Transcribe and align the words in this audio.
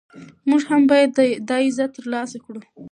موږ 0.49 0.61
هم 0.69 0.81
باید 0.91 1.11
دا 1.49 1.57
عزت 1.65 1.89
ترلاسه 1.97 2.37
کړو. 2.43 2.59